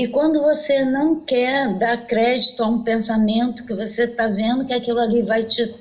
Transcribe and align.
E 0.00 0.08
quando 0.08 0.40
você 0.40 0.82
não 0.82 1.20
quer 1.20 1.76
dar 1.76 2.06
crédito 2.06 2.62
a 2.62 2.66
um 2.66 2.82
pensamento 2.82 3.66
que 3.66 3.74
você 3.74 4.04
está 4.04 4.28
vendo 4.28 4.64
que 4.64 4.72
aquilo 4.72 4.98
ali 4.98 5.20
vai 5.20 5.44
te 5.44 5.74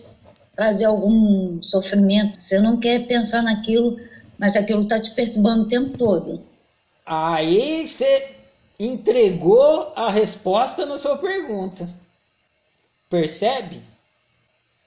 trazer 0.57 0.83
algum 0.83 1.63
sofrimento, 1.63 2.37
você 2.37 2.59
não 2.59 2.77
quer 2.77 3.07
pensar 3.07 3.41
naquilo, 3.41 3.97
mas 4.37 4.57
aquilo 4.57 4.81
está 4.81 4.99
te 4.99 5.11
perturbando 5.11 5.63
o 5.63 5.67
tempo 5.69 5.97
todo. 5.97 6.43
Aí 7.05 7.87
você 7.87 8.35
entregou 8.77 9.93
a 9.95 10.11
resposta 10.11 10.85
na 10.85 10.97
sua 10.97 11.17
pergunta. 11.17 11.89
Percebe? 13.09 13.81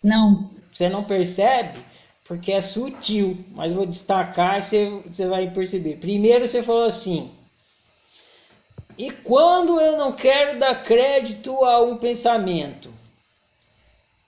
Não. 0.03 0.51
Você 0.71 0.91
não 0.91 1.05
percebe? 1.05 1.79
Porque 2.23 2.53
é 2.53 2.61
sutil, 2.61 3.43
mas 3.53 3.73
vou 3.73 3.87
destacar 3.87 4.59
e 4.59 4.63
você, 4.63 5.03
você 5.07 5.27
vai 5.27 5.51
perceber. 5.51 5.97
Primeiro 5.97 6.47
você 6.47 6.63
falou 6.63 6.85
assim: 6.85 7.33
e 8.97 9.11
quando 9.11 9.81
eu 9.81 9.97
não 9.97 10.13
quero 10.13 10.59
dar 10.59 10.83
crédito 10.83 11.65
a 11.65 11.81
um 11.81 11.97
pensamento? 11.97 12.93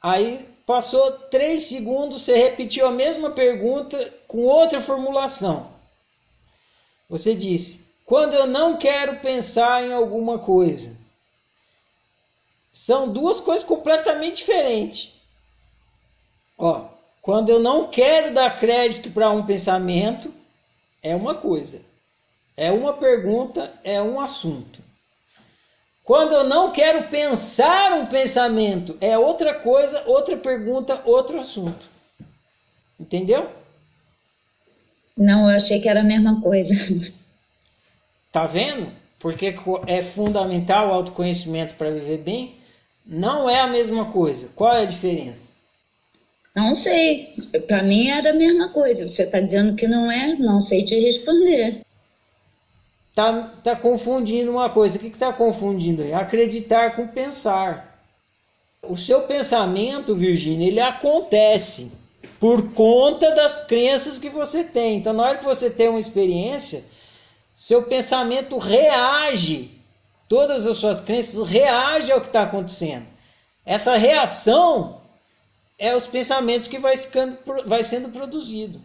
Aí 0.01 0.48
passou 0.66 1.12
três 1.12 1.65
segundos, 1.65 2.23
você 2.23 2.37
repetiu 2.37 2.87
a 2.87 2.93
mesma 2.93 3.30
pergunta 3.30 4.12
com 4.27 4.43
outra 4.43 4.80
formulação. 4.80 5.73
Você 7.09 7.35
disse: 7.35 7.85
quando 8.05 8.35
eu 8.35 8.47
não 8.47 8.77
quero 8.77 9.21
pensar 9.21 9.85
em 9.85 9.93
alguma 9.93 10.38
coisa. 10.38 10.96
São 12.71 13.09
duas 13.09 13.41
coisas 13.41 13.65
completamente 13.65 14.38
diferentes. 14.38 15.15
Ó, 16.59 16.87
quando 17.23 17.49
eu 17.49 17.60
não 17.60 17.88
quero 17.88 18.35
dar 18.35 18.59
crédito 18.59 19.10
para 19.10 19.30
um 19.30 19.46
pensamento, 19.46 20.35
é 21.01 21.15
uma 21.15 21.37
coisa. 21.37 21.80
É 22.57 22.71
uma 22.71 22.93
pergunta, 22.93 23.73
é 23.83 24.01
um 24.01 24.21
assunto. 24.21 24.81
Quando 26.05 26.33
eu 26.33 26.45
não 26.45 26.71
quero 26.71 27.09
pensar 27.09 27.93
um 27.95 28.07
pensamento, 28.07 28.96
é 29.01 29.16
outra 29.19 29.55
coisa, 29.55 30.02
outra 30.07 30.37
pergunta, 30.37 31.01
outro 31.05 31.41
assunto. 31.41 31.88
Entendeu? 33.01 33.51
Não, 35.16 35.51
eu 35.51 35.57
achei 35.57 35.80
que 35.80 35.88
era 35.88 36.01
a 36.01 36.05
mesma 36.05 36.41
coisa. 36.41 36.74
Tá 38.30 38.46
vendo? 38.46 38.91
Porque 39.18 39.55
é 39.87 40.02
fundamental 40.02 40.89
o 40.89 40.93
autoconhecimento 40.93 41.77
para 41.77 41.93
viver 41.93 42.18
bem. 42.18 42.57
Não 43.07 43.49
é 43.49 43.61
a 43.61 43.66
mesma 43.68 44.11
coisa. 44.11 44.49
Qual 44.57 44.74
é 44.74 44.83
a 44.83 44.87
diferença? 44.87 45.52
Não 46.55 46.74
sei. 46.74 47.35
Para 47.66 47.83
mim 47.83 48.09
era 48.09 48.30
a 48.30 48.35
mesma 48.35 48.71
coisa. 48.71 49.09
Você 49.09 49.23
está 49.23 49.41
dizendo 49.41 49.77
que 49.77 49.87
não 49.87 50.11
é? 50.11 50.35
Não 50.35 50.61
sei 50.61 50.85
te 50.85 50.99
responder. 50.99 51.83
Tá, 53.15 53.52
tá 53.62 53.76
confundindo 53.76 54.51
uma 54.51 54.68
coisa. 54.68 54.96
O 54.96 55.01
que 55.01 55.07
está 55.07 55.32
confundindo 55.32 56.02
aí? 56.02 56.12
Acreditar 56.12 56.96
com 56.96 57.07
pensar. 57.07 58.02
O 58.82 58.96
seu 58.96 59.23
pensamento, 59.23 60.15
Virgínia, 60.15 60.66
ele 60.66 60.80
acontece 60.80 61.93
por 62.40 62.73
conta 62.73 63.34
das 63.34 63.65
crenças 63.66 64.19
que 64.19 64.28
você 64.28 64.65
tem. 64.65 64.98
Então, 64.98 65.12
na 65.12 65.22
hora 65.22 65.38
que 65.38 65.44
você 65.44 65.71
tem 65.71 65.88
uma 65.88 66.00
experiência, 66.00 66.84
seu 67.54 67.84
pensamento 67.84 68.59
reage, 68.59 69.71
todas 70.28 70.66
as 70.66 70.76
suas 70.76 71.00
crenças 71.00 71.49
reagem 71.49 72.12
ao 72.12 72.21
que 72.21 72.26
está 72.26 72.43
acontecendo. 72.43 73.06
Essa 73.65 73.97
reação 73.97 75.00
é 75.78 75.97
os 75.97 76.06
pensamentos 76.06 76.69
que 76.69 76.78
vai, 76.78 76.97
ficando, 76.97 77.38
vai 77.65 77.82
sendo 77.84 78.09
produzido. 78.10 78.82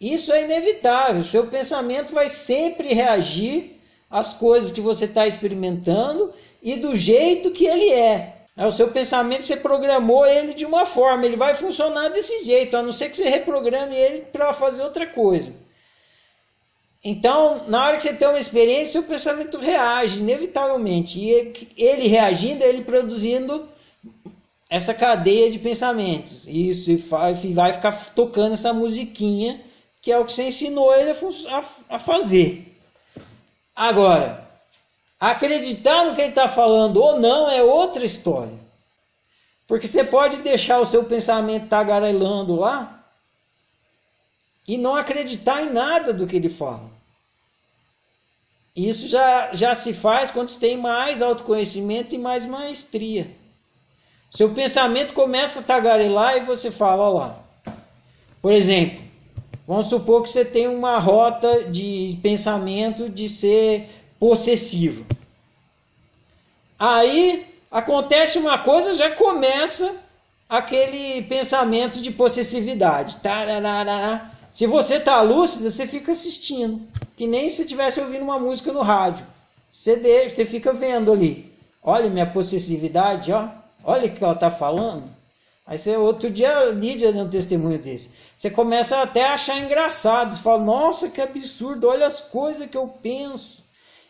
Isso 0.00 0.32
é 0.32 0.44
inevitável. 0.44 1.24
Seu 1.24 1.46
pensamento 1.46 2.14
vai 2.14 2.28
sempre 2.28 2.94
reagir 2.94 3.80
às 4.10 4.34
coisas 4.34 4.72
que 4.72 4.80
você 4.80 5.06
está 5.06 5.26
experimentando 5.26 6.32
e 6.62 6.76
do 6.76 6.94
jeito 6.94 7.50
que 7.50 7.66
ele 7.66 7.90
é. 7.90 8.36
O 8.56 8.72
seu 8.72 8.90
pensamento 8.90 9.46
você 9.46 9.56
programou 9.56 10.26
ele 10.26 10.52
de 10.52 10.64
uma 10.64 10.84
forma, 10.84 11.24
ele 11.24 11.36
vai 11.36 11.54
funcionar 11.54 12.08
desse 12.08 12.44
jeito, 12.44 12.76
a 12.76 12.82
não 12.82 12.92
ser 12.92 13.08
que 13.08 13.16
você 13.16 13.28
reprograme 13.28 13.94
ele 13.94 14.22
para 14.32 14.52
fazer 14.52 14.82
outra 14.82 15.06
coisa. 15.06 15.52
Então, 17.04 17.68
na 17.68 17.86
hora 17.86 17.96
que 17.96 18.02
você 18.02 18.14
tem 18.14 18.26
uma 18.26 18.38
experiência, 18.38 19.00
o 19.00 19.04
pensamento 19.04 19.58
reage, 19.58 20.18
inevitavelmente. 20.18 21.20
E 21.20 21.30
ele 21.76 22.08
reagindo, 22.08 22.64
ele 22.64 22.82
produzindo 22.82 23.68
essa 24.68 24.92
cadeia 24.92 25.50
de 25.50 25.60
pensamentos. 25.60 26.44
Isso, 26.48 26.90
e 26.90 26.96
vai 27.52 27.72
ficar 27.72 27.92
tocando 28.12 28.54
essa 28.54 28.74
musiquinha, 28.74 29.60
que 30.00 30.12
é 30.12 30.18
o 30.18 30.24
que 30.24 30.32
você 30.32 30.44
ensinou 30.44 30.94
ele 30.94 31.10
a, 31.10 31.64
a 31.96 31.98
fazer. 31.98 32.76
Agora, 33.74 34.48
acreditar 35.18 36.04
no 36.04 36.14
que 36.14 36.20
ele 36.20 36.30
está 36.30 36.48
falando 36.48 36.98
ou 36.98 37.18
não 37.18 37.50
é 37.50 37.62
outra 37.62 38.04
história. 38.04 38.58
Porque 39.66 39.86
você 39.86 40.02
pode 40.02 40.38
deixar 40.38 40.78
o 40.78 40.86
seu 40.86 41.04
pensamento 41.04 41.68
tagarelando 41.68 42.56
lá 42.56 43.04
e 44.66 44.78
não 44.78 44.96
acreditar 44.96 45.62
em 45.62 45.72
nada 45.72 46.12
do 46.12 46.26
que 46.26 46.36
ele 46.36 46.48
fala. 46.48 46.88
Isso 48.74 49.08
já, 49.08 49.52
já 49.52 49.74
se 49.74 49.92
faz 49.92 50.30
quando 50.30 50.50
você 50.50 50.60
tem 50.60 50.76
mais 50.76 51.20
autoconhecimento 51.20 52.14
e 52.14 52.18
mais 52.18 52.46
maestria. 52.46 53.28
Seu 54.30 54.54
pensamento 54.54 55.14
começa 55.14 55.60
a 55.60 55.62
tagarelar 55.62 56.36
e 56.36 56.44
você 56.44 56.70
fala, 56.70 57.08
lá. 57.08 57.40
Por 58.40 58.52
exemplo, 58.52 59.07
vamos 59.68 59.88
supor 59.88 60.22
que 60.22 60.30
você 60.30 60.46
tem 60.46 60.66
uma 60.66 60.98
rota 60.98 61.64
de 61.64 62.18
pensamento 62.22 63.06
de 63.10 63.28
ser 63.28 63.90
possessivo. 64.18 65.04
Aí 66.78 67.46
acontece 67.70 68.38
uma 68.38 68.56
coisa, 68.58 68.94
já 68.94 69.10
começa 69.10 69.94
aquele 70.48 71.20
pensamento 71.24 72.00
de 72.00 72.10
possessividade. 72.10 73.18
Se 74.50 74.66
você 74.66 74.94
está 74.94 75.20
lúcido, 75.20 75.70
você 75.70 75.86
fica 75.86 76.12
assistindo, 76.12 76.80
que 77.14 77.26
nem 77.26 77.50
se 77.50 77.60
estivesse 77.60 78.00
ouvindo 78.00 78.22
uma 78.22 78.38
música 78.38 78.72
no 78.72 78.80
rádio. 78.80 79.26
Você, 79.68 80.30
você 80.30 80.46
fica 80.46 80.72
vendo 80.72 81.12
ali. 81.12 81.52
Olha 81.82 82.08
minha 82.08 82.26
possessividade, 82.26 83.30
ó. 83.30 83.50
Olha 83.84 84.06
o 84.06 84.14
que 84.14 84.24
ela 84.24 84.32
está 84.32 84.50
falando. 84.50 85.17
Aí 85.68 85.76
você, 85.76 85.98
outro 85.98 86.30
dia 86.30 86.60
a 86.60 86.64
Lídia 86.64 87.12
deu 87.12 87.24
um 87.24 87.28
testemunho 87.28 87.78
desse. 87.78 88.10
Você 88.38 88.48
começa 88.48 89.02
até 89.02 89.26
a 89.26 89.34
achar 89.34 89.58
engraçado. 89.58 90.32
Você 90.32 90.40
fala, 90.40 90.64
nossa, 90.64 91.10
que 91.10 91.20
absurdo, 91.20 91.88
olha 91.88 92.06
as 92.06 92.20
coisas 92.20 92.68
que 92.70 92.76
eu 92.76 92.88
penso. 93.02 93.62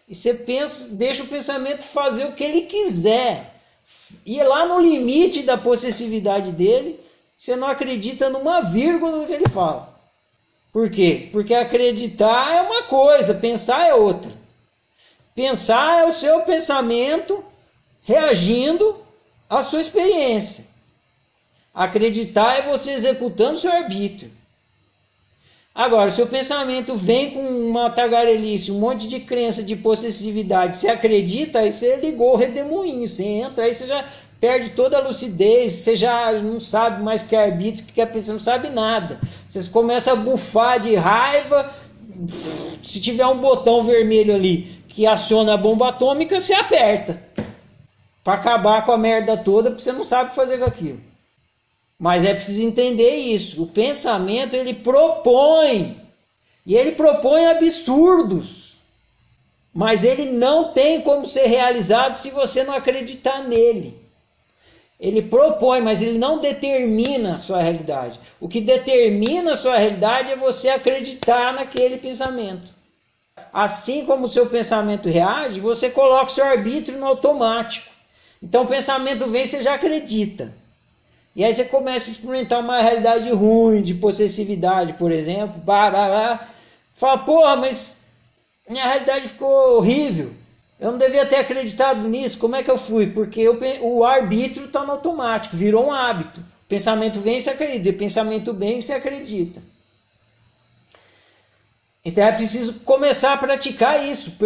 E 0.08 0.14
você 0.14 0.32
pensa, 0.32 0.94
deixa 0.94 1.24
o 1.24 1.26
pensamento 1.26 1.82
fazer 1.82 2.26
o 2.26 2.32
que 2.32 2.44
ele 2.44 2.62
quiser. 2.62 3.56
E 4.24 4.40
lá 4.40 4.66
no 4.66 4.78
limite 4.78 5.42
da 5.42 5.58
possessividade 5.58 6.52
dele, 6.52 7.00
você 7.36 7.56
não 7.56 7.66
acredita 7.66 8.30
numa 8.30 8.60
vírgula 8.60 9.18
do 9.18 9.26
que 9.26 9.32
ele 9.32 9.48
fala. 9.48 9.98
Por 10.72 10.88
quê? 10.88 11.28
Porque 11.32 11.54
acreditar 11.54 12.54
é 12.54 12.62
uma 12.62 12.84
coisa, 12.84 13.34
pensar 13.34 13.84
é 13.84 13.94
outra. 13.94 14.30
Pensar 15.34 16.02
é 16.02 16.06
o 16.06 16.12
seu 16.12 16.40
pensamento 16.42 17.44
reagindo 18.02 18.96
à 19.50 19.62
sua 19.64 19.80
experiência. 19.80 20.77
Acreditar 21.78 22.56
é 22.56 22.62
você 22.62 22.90
executando 22.90 23.60
seu 23.60 23.70
arbítrio. 23.70 24.32
Agora, 25.72 26.10
se 26.10 26.20
o 26.20 26.26
pensamento 26.26 26.96
vem 26.96 27.30
com 27.30 27.40
uma 27.40 27.88
tagarelice, 27.88 28.72
um 28.72 28.80
monte 28.80 29.06
de 29.06 29.20
crença 29.20 29.62
de 29.62 29.76
possessividade, 29.76 30.76
você 30.76 30.88
acredita, 30.88 31.60
aí 31.60 31.70
você 31.70 31.94
ligou 31.94 32.32
o 32.32 32.36
redemoinho, 32.36 33.06
você 33.06 33.22
entra, 33.22 33.62
aí 33.62 33.72
você 33.72 33.86
já 33.86 34.04
perde 34.40 34.70
toda 34.70 34.98
a 34.98 35.00
lucidez, 35.00 35.74
você 35.74 35.94
já 35.94 36.32
não 36.32 36.58
sabe 36.58 37.00
mais 37.00 37.22
que 37.22 37.36
é 37.36 37.44
arbítrio, 37.44 37.86
que 37.86 38.00
é 38.00 38.06
pensar, 38.06 38.32
não 38.32 38.40
sabe 38.40 38.70
nada. 38.70 39.20
Você 39.46 39.70
começa 39.70 40.10
a 40.10 40.16
bufar 40.16 40.80
de 40.80 40.96
raiva, 40.96 41.72
se 42.82 43.00
tiver 43.00 43.26
um 43.26 43.38
botão 43.38 43.84
vermelho 43.84 44.34
ali 44.34 44.82
que 44.88 45.06
aciona 45.06 45.54
a 45.54 45.56
bomba 45.56 45.90
atômica, 45.90 46.40
você 46.40 46.54
aperta. 46.54 47.22
Para 48.24 48.34
acabar 48.34 48.84
com 48.84 48.90
a 48.90 48.98
merda 48.98 49.36
toda, 49.36 49.70
porque 49.70 49.84
você 49.84 49.92
não 49.92 50.02
sabe 50.02 50.34
fazer 50.34 50.58
com 50.58 50.64
aquilo. 50.64 51.07
Mas 51.98 52.24
é 52.24 52.32
preciso 52.32 52.62
entender 52.62 53.16
isso. 53.16 53.62
O 53.62 53.66
pensamento 53.66 54.54
ele 54.54 54.72
propõe. 54.72 56.00
E 56.64 56.76
ele 56.76 56.92
propõe 56.92 57.46
absurdos. 57.46 58.76
Mas 59.74 60.04
ele 60.04 60.26
não 60.26 60.72
tem 60.72 61.00
como 61.00 61.26
ser 61.26 61.46
realizado 61.46 62.14
se 62.16 62.30
você 62.30 62.62
não 62.62 62.74
acreditar 62.74 63.42
nele. 63.42 63.98
Ele 65.00 65.22
propõe, 65.22 65.80
mas 65.80 66.02
ele 66.02 66.18
não 66.18 66.38
determina 66.38 67.36
a 67.36 67.38
sua 67.38 67.60
realidade. 67.60 68.18
O 68.40 68.48
que 68.48 68.60
determina 68.60 69.52
a 69.52 69.56
sua 69.56 69.76
realidade 69.76 70.32
é 70.32 70.36
você 70.36 70.68
acreditar 70.68 71.52
naquele 71.52 71.98
pensamento. 71.98 72.72
Assim 73.52 74.04
como 74.04 74.26
o 74.26 74.28
seu 74.28 74.46
pensamento 74.46 75.08
reage, 75.08 75.60
você 75.60 75.88
coloca 75.88 76.32
o 76.32 76.34
seu 76.34 76.44
arbítrio 76.44 76.98
no 76.98 77.06
automático. 77.06 77.88
Então 78.42 78.64
o 78.64 78.68
pensamento 78.68 79.26
vem, 79.28 79.46
você 79.46 79.62
já 79.62 79.74
acredita. 79.74 80.52
E 81.34 81.44
aí 81.44 81.54
você 81.54 81.64
começa 81.64 82.08
a 82.08 82.12
experimentar 82.12 82.60
uma 82.60 82.80
realidade 82.80 83.30
ruim, 83.30 83.82
de 83.82 83.94
possessividade, 83.94 84.94
por 84.94 85.12
exemplo. 85.12 85.60
Bah, 85.60 85.90
bah, 85.90 86.08
bah. 86.08 86.48
Fala, 86.96 87.18
porra, 87.18 87.56
mas 87.56 88.04
minha 88.68 88.84
realidade 88.84 89.28
ficou 89.28 89.76
horrível. 89.76 90.32
Eu 90.80 90.92
não 90.92 90.98
devia 90.98 91.26
ter 91.26 91.36
acreditado 91.36 92.08
nisso. 92.08 92.38
Como 92.38 92.56
é 92.56 92.62
que 92.62 92.70
eu 92.70 92.78
fui? 92.78 93.08
Porque 93.08 93.40
eu, 93.40 93.58
o 93.82 94.04
arbítrio 94.04 94.66
está 94.66 94.84
no 94.84 94.92
automático, 94.92 95.56
virou 95.56 95.86
um 95.86 95.92
hábito. 95.92 96.44
Pensamento 96.68 97.18
vem, 97.20 97.40
você 97.40 97.50
acredita. 97.50 97.98
Pensamento 97.98 98.52
bem, 98.52 98.80
você 98.80 98.92
acredita. 98.92 99.62
Então 102.04 102.24
é 102.24 102.32
preciso 102.32 102.80
começar 102.80 103.32
a 103.32 103.36
praticar 103.36 104.06
isso, 104.06 104.38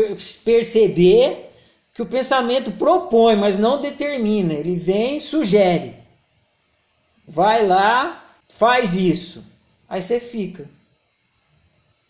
perceber 0.44 1.50
que 1.94 2.02
o 2.02 2.06
pensamento 2.06 2.72
propõe, 2.72 3.36
mas 3.36 3.58
não 3.58 3.80
determina. 3.80 4.54
Ele 4.54 4.76
vem 4.76 5.20
sugere. 5.20 6.01
Vai 7.26 7.66
lá, 7.66 8.24
faz 8.48 8.94
isso. 8.94 9.44
Aí 9.88 10.02
você 10.02 10.18
fica. 10.20 10.68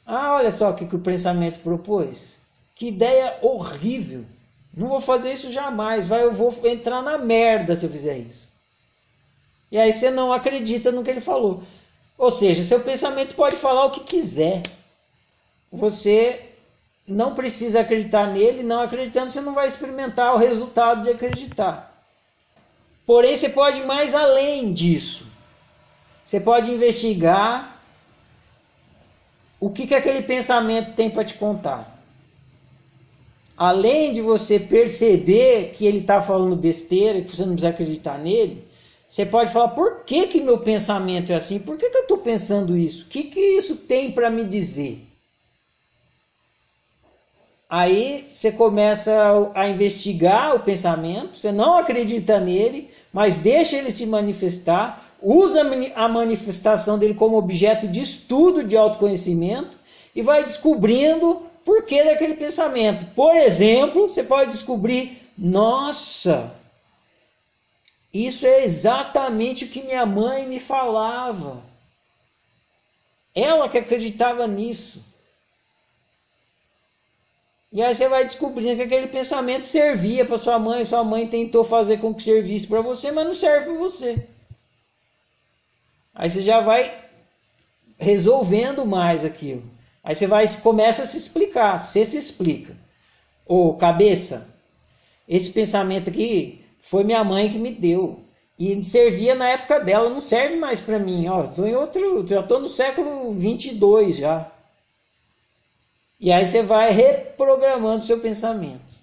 Ah, 0.06 0.34
olha 0.34 0.52
só 0.52 0.70
o 0.70 0.74
que, 0.74 0.86
que 0.86 0.96
o 0.96 1.00
pensamento 1.00 1.60
propôs. 1.60 2.38
Que 2.74 2.88
ideia 2.88 3.38
horrível. 3.42 4.24
Não 4.74 4.88
vou 4.88 5.00
fazer 5.00 5.32
isso 5.32 5.52
jamais. 5.52 6.08
Vai, 6.08 6.22
eu 6.22 6.32
vou 6.32 6.54
entrar 6.64 7.02
na 7.02 7.18
merda 7.18 7.76
se 7.76 7.84
eu 7.84 7.90
fizer 7.90 8.18
isso. 8.18 8.48
E 9.70 9.78
aí 9.78 9.92
você 9.92 10.10
não 10.10 10.32
acredita 10.32 10.90
no 10.90 11.04
que 11.04 11.10
ele 11.10 11.20
falou. 11.20 11.62
Ou 12.18 12.30
seja, 12.30 12.64
seu 12.64 12.80
pensamento 12.80 13.34
pode 13.34 13.56
falar 13.56 13.86
o 13.86 13.90
que 13.90 14.00
quiser. 14.00 14.62
Você 15.70 16.50
não 17.06 17.34
precisa 17.34 17.80
acreditar 17.80 18.28
nele, 18.28 18.62
não 18.62 18.80
acreditando, 18.80 19.30
você 19.30 19.40
não 19.40 19.54
vai 19.54 19.66
experimentar 19.66 20.34
o 20.34 20.38
resultado 20.38 21.02
de 21.02 21.10
acreditar. 21.10 21.91
Porém, 23.06 23.36
você 23.36 23.48
pode 23.48 23.80
ir 23.80 23.86
mais 23.86 24.14
além 24.14 24.72
disso. 24.72 25.26
Você 26.24 26.40
pode 26.40 26.70
investigar 26.70 27.80
o 29.60 29.70
que, 29.70 29.86
que 29.86 29.94
aquele 29.94 30.22
pensamento 30.22 30.94
tem 30.94 31.10
para 31.10 31.24
te 31.24 31.34
contar. 31.34 32.02
Além 33.56 34.12
de 34.12 34.20
você 34.20 34.58
perceber 34.58 35.74
que 35.76 35.84
ele 35.84 35.98
está 35.98 36.20
falando 36.20 36.56
besteira, 36.56 37.22
que 37.22 37.36
você 37.36 37.42
não 37.42 37.52
precisa 37.52 37.68
acreditar 37.68 38.18
nele, 38.18 38.66
você 39.06 39.26
pode 39.26 39.52
falar: 39.52 39.68
por 39.68 40.04
que, 40.04 40.26
que 40.26 40.40
meu 40.40 40.58
pensamento 40.58 41.32
é 41.32 41.34
assim? 41.36 41.58
Por 41.58 41.76
que, 41.76 41.90
que 41.90 41.96
eu 41.96 42.02
estou 42.02 42.18
pensando 42.18 42.76
isso? 42.76 43.04
O 43.04 43.08
que, 43.08 43.24
que 43.24 43.38
isso 43.38 43.76
tem 43.76 44.10
para 44.10 44.30
me 44.30 44.42
dizer? 44.42 45.06
Aí 47.74 48.26
você 48.28 48.52
começa 48.52 49.50
a 49.54 49.66
investigar 49.66 50.54
o 50.54 50.60
pensamento, 50.60 51.38
você 51.38 51.50
não 51.50 51.78
acredita 51.78 52.38
nele, 52.38 52.90
mas 53.10 53.38
deixa 53.38 53.78
ele 53.78 53.90
se 53.90 54.04
manifestar, 54.04 55.10
usa 55.22 55.62
a 55.94 56.06
manifestação 56.06 56.98
dele 56.98 57.14
como 57.14 57.38
objeto 57.38 57.88
de 57.88 58.02
estudo 58.02 58.62
de 58.62 58.76
autoconhecimento 58.76 59.78
e 60.14 60.20
vai 60.20 60.44
descobrindo 60.44 61.46
por 61.64 61.86
que 61.86 62.04
daquele 62.04 62.34
pensamento. 62.34 63.06
Por 63.14 63.34
exemplo, 63.34 64.06
você 64.06 64.22
pode 64.22 64.50
descobrir: 64.50 65.30
nossa, 65.38 66.52
isso 68.12 68.44
é 68.44 68.64
exatamente 68.64 69.64
o 69.64 69.68
que 69.68 69.82
minha 69.82 70.04
mãe 70.04 70.46
me 70.46 70.60
falava. 70.60 71.62
Ela 73.34 73.66
que 73.66 73.78
acreditava 73.78 74.46
nisso. 74.46 75.11
E 77.72 77.80
aí 77.82 77.94
você 77.94 78.06
vai 78.06 78.22
descobrindo 78.24 78.76
que 78.76 78.82
aquele 78.82 79.06
pensamento 79.06 79.66
servia 79.66 80.26
para 80.26 80.36
sua 80.36 80.58
mãe, 80.58 80.84
sua 80.84 81.02
mãe 81.02 81.26
tentou 81.26 81.64
fazer 81.64 81.98
com 81.98 82.12
que 82.12 82.22
servisse 82.22 82.66
para 82.66 82.82
você, 82.82 83.10
mas 83.10 83.26
não 83.26 83.34
serve 83.34 83.66
para 83.66 83.78
você. 83.78 84.28
Aí 86.14 86.28
você 86.28 86.42
já 86.42 86.60
vai 86.60 87.02
resolvendo 87.98 88.84
mais 88.84 89.24
aquilo. 89.24 89.62
Aí 90.04 90.14
você 90.14 90.26
vai 90.26 90.46
começa 90.58 91.04
a 91.04 91.06
se 91.06 91.16
explicar, 91.16 91.78
você 91.78 92.04
se 92.04 92.18
explica. 92.18 92.76
Ô, 93.46 93.72
cabeça, 93.72 94.48
esse 95.26 95.50
pensamento 95.50 96.10
aqui 96.10 96.62
foi 96.82 97.04
minha 97.04 97.24
mãe 97.24 97.50
que 97.50 97.58
me 97.58 97.70
deu. 97.72 98.20
E 98.58 98.84
servia 98.84 99.34
na 99.34 99.48
época 99.48 99.80
dela, 99.80 100.10
não 100.10 100.20
serve 100.20 100.56
mais 100.56 100.78
para 100.78 100.98
mim. 100.98 101.26
Ó, 101.26 101.46
tô 101.46 101.64
em 101.64 101.74
outro, 101.74 102.26
já 102.26 102.40
estou 102.40 102.60
no 102.60 102.68
século 102.68 103.32
22 103.32 104.16
já. 104.18 104.52
E 106.22 106.30
aí 106.30 106.46
você 106.46 106.62
vai 106.62 106.92
reprogramando 106.92 108.04
seu 108.04 108.20
pensamento. 108.20 108.94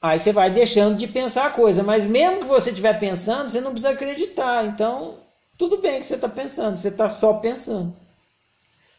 Aí 0.00 0.18
você 0.18 0.32
vai 0.32 0.50
deixando 0.50 0.96
de 0.96 1.06
pensar 1.06 1.44
a 1.44 1.50
coisa, 1.50 1.82
mas 1.82 2.06
mesmo 2.06 2.38
que 2.38 2.46
você 2.46 2.70
estiver 2.70 2.98
pensando, 2.98 3.50
você 3.50 3.60
não 3.60 3.72
precisa 3.72 3.90
acreditar. 3.90 4.64
Então, 4.64 5.18
tudo 5.58 5.76
bem 5.76 6.00
que 6.00 6.06
você 6.06 6.14
está 6.14 6.28
pensando, 6.28 6.78
você 6.78 6.88
está 6.88 7.10
só 7.10 7.34
pensando. 7.34 7.94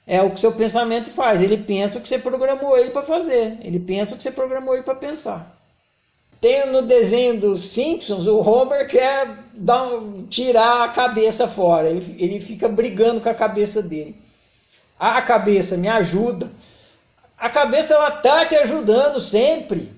É 0.05 0.21
o 0.21 0.29
que 0.29 0.39
seu 0.39 0.51
pensamento 0.51 1.09
faz. 1.09 1.41
Ele 1.41 1.57
pensa 1.57 1.97
o 1.97 2.01
que 2.01 2.07
você 2.07 2.19
programou 2.19 2.77
ele 2.77 2.91
para 2.91 3.01
fazer. 3.01 3.57
Ele 3.61 3.79
pensa 3.79 4.13
o 4.13 4.17
que 4.17 4.21
você 4.21 4.31
programou 4.31 4.75
ele 4.75 4.83
para 4.83 4.93
pensar. 4.93 5.59
Tem 6.39 6.67
no 6.67 6.83
desenho 6.83 7.39
dos 7.39 7.63
Simpsons, 7.71 8.27
o 8.27 8.37
Homer 8.37 8.87
quer 8.87 9.39
dar, 9.53 9.89
tirar 10.29 10.83
a 10.83 10.89
cabeça 10.89 11.47
fora. 11.47 11.89
Ele, 11.89 12.15
ele 12.19 12.39
fica 12.39 12.69
brigando 12.69 13.21
com 13.21 13.29
a 13.29 13.33
cabeça 13.33 13.81
dele. 13.81 14.22
Ah, 15.05 15.21
cabeça, 15.21 15.75
me 15.75 15.89
ajuda. 15.89 16.49
A 17.37 17.49
cabeça 17.49 17.93
ela 17.93 18.09
tá 18.09 18.45
te 18.45 18.55
ajudando 18.55 19.19
sempre. 19.19 19.91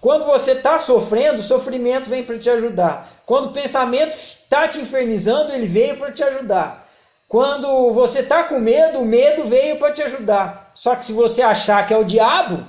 Quando 0.00 0.24
você 0.24 0.50
está 0.50 0.76
sofrendo, 0.76 1.38
o 1.38 1.44
sofrimento 1.44 2.10
vem 2.10 2.24
para 2.24 2.36
te 2.36 2.50
ajudar. 2.50 3.22
Quando 3.24 3.50
o 3.50 3.52
pensamento 3.52 4.10
está 4.10 4.66
te 4.66 4.80
infernizando, 4.80 5.52
ele 5.52 5.68
veio 5.68 5.96
para 5.96 6.10
te 6.10 6.24
ajudar. 6.24 6.90
Quando 7.28 7.92
você 7.92 8.18
está 8.18 8.42
com 8.42 8.58
medo, 8.58 8.98
o 8.98 9.06
medo 9.06 9.44
veio 9.44 9.78
para 9.78 9.92
te 9.92 10.02
ajudar. 10.02 10.72
Só 10.74 10.96
que 10.96 11.04
se 11.04 11.12
você 11.12 11.42
achar 11.42 11.86
que 11.86 11.94
é 11.94 11.96
o 11.96 12.04
diabo, 12.04 12.66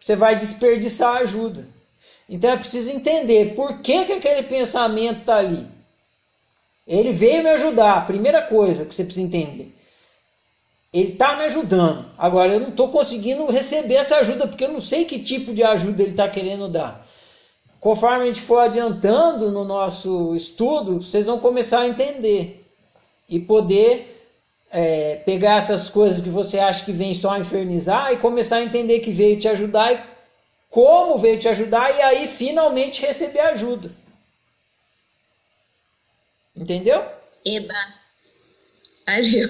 você 0.00 0.14
vai 0.14 0.36
desperdiçar 0.36 1.16
a 1.16 1.20
ajuda. 1.22 1.66
Então 2.28 2.48
é 2.48 2.56
preciso 2.56 2.92
entender 2.92 3.56
por 3.56 3.80
que, 3.80 4.04
que 4.04 4.12
aquele 4.12 4.44
pensamento 4.44 5.22
está 5.22 5.38
ali. 5.38 5.77
Ele 6.88 7.12
veio 7.12 7.42
me 7.42 7.50
ajudar. 7.50 8.06
Primeira 8.06 8.40
coisa 8.40 8.86
que 8.86 8.94
você 8.94 9.04
precisa 9.04 9.26
entender. 9.26 9.74
Ele 10.90 11.12
está 11.12 11.36
me 11.36 11.44
ajudando. 11.44 12.06
Agora 12.16 12.54
eu 12.54 12.60
não 12.60 12.70
estou 12.70 12.88
conseguindo 12.88 13.44
receber 13.50 13.96
essa 13.96 14.16
ajuda 14.16 14.48
porque 14.48 14.64
eu 14.64 14.72
não 14.72 14.80
sei 14.80 15.04
que 15.04 15.18
tipo 15.18 15.52
de 15.52 15.62
ajuda 15.62 16.02
ele 16.02 16.12
está 16.12 16.26
querendo 16.26 16.66
dar. 16.66 17.06
Conforme 17.78 18.24
a 18.24 18.26
gente 18.26 18.40
for 18.40 18.58
adiantando 18.58 19.50
no 19.50 19.64
nosso 19.64 20.34
estudo, 20.34 21.02
vocês 21.02 21.26
vão 21.26 21.38
começar 21.38 21.80
a 21.80 21.88
entender 21.88 22.66
e 23.28 23.38
poder 23.38 24.26
é, 24.70 25.16
pegar 25.16 25.58
essas 25.58 25.90
coisas 25.90 26.22
que 26.22 26.30
você 26.30 26.58
acha 26.58 26.84
que 26.84 26.92
vem 26.92 27.14
só 27.14 27.36
infernizar 27.36 28.12
e 28.12 28.16
começar 28.16 28.56
a 28.56 28.64
entender 28.64 29.00
que 29.00 29.12
veio 29.12 29.38
te 29.38 29.46
ajudar 29.46 29.92
e 29.92 30.00
como 30.70 31.18
veio 31.18 31.38
te 31.38 31.48
ajudar 31.48 31.94
e 31.94 32.00
aí 32.00 32.26
finalmente 32.26 33.04
receber 33.04 33.40
ajuda. 33.40 33.90
Entendeu? 36.58 37.04
Eba. 37.44 37.74
Valeu. 39.06 39.48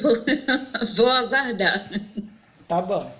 Vou 0.94 1.08
aguardar. 1.08 1.88
Tá 2.68 2.82
bom. 2.82 3.10